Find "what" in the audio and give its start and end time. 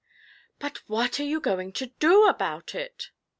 0.89-1.19